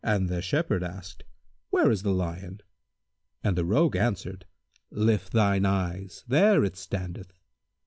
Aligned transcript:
The 0.03 0.41
Shepherd 0.41 0.81
asked, 0.81 1.23
"Where 1.69 1.91
is 1.91 2.01
the 2.01 2.09
lion?" 2.09 2.61
and 3.43 3.55
the 3.55 3.63
Rogue 3.63 3.95
answered, 3.95 4.45
"Lift 4.89 5.31
thine 5.31 5.63
eyes; 5.63 6.23
there 6.27 6.63
he 6.63 6.71
standeth." 6.73 7.33